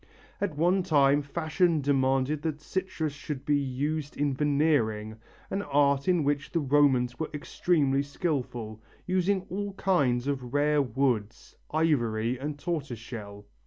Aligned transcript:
At 0.41 0.57
one 0.57 0.81
time 0.81 1.21
fashion 1.21 1.79
demanded 1.79 2.41
that 2.41 2.59
citrus 2.59 3.13
should 3.13 3.45
be 3.45 3.55
used 3.59 4.17
in 4.17 4.33
veneering, 4.33 5.17
an 5.51 5.61
art 5.61 6.07
in 6.07 6.23
which 6.23 6.51
the 6.51 6.59
Romans 6.59 7.19
were 7.19 7.29
extremely 7.35 8.01
skilful, 8.01 8.81
using 9.05 9.45
all 9.51 9.73
kinds 9.73 10.25
of 10.25 10.55
rare 10.55 10.81
woods, 10.81 11.55
ivory 11.69 12.39
and 12.39 12.57
tortoise 12.57 12.97
shell. 12.97 13.45